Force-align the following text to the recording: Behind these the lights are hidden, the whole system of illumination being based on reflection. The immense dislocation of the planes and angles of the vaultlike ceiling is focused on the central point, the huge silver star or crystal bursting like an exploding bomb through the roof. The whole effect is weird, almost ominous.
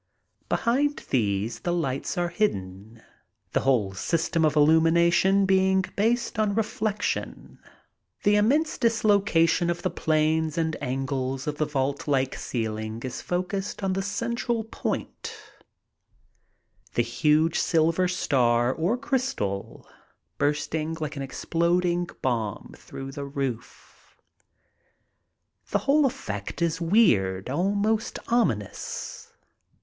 Behind 0.49 0.97
these 1.11 1.59
the 1.59 1.71
lights 1.71 2.17
are 2.17 2.29
hidden, 2.29 3.03
the 3.51 3.59
whole 3.59 3.93
system 3.93 4.43
of 4.43 4.55
illumination 4.55 5.45
being 5.45 5.85
based 5.95 6.39
on 6.39 6.55
reflection. 6.55 7.59
The 8.23 8.35
immense 8.35 8.79
dislocation 8.79 9.69
of 9.69 9.83
the 9.83 9.91
planes 9.91 10.57
and 10.57 10.75
angles 10.81 11.45
of 11.45 11.57
the 11.59 11.67
vaultlike 11.67 12.33
ceiling 12.33 13.01
is 13.03 13.21
focused 13.21 13.83
on 13.83 13.93
the 13.93 14.01
central 14.01 14.63
point, 14.63 15.35
the 16.95 17.03
huge 17.03 17.59
silver 17.59 18.07
star 18.07 18.73
or 18.73 18.97
crystal 18.97 19.87
bursting 20.39 20.97
like 20.99 21.15
an 21.15 21.21
exploding 21.21 22.09
bomb 22.23 22.73
through 22.75 23.11
the 23.11 23.25
roof. 23.25 24.17
The 25.69 25.77
whole 25.85 26.07
effect 26.07 26.59
is 26.59 26.81
weird, 26.81 27.51
almost 27.51 28.17
ominous. 28.29 29.27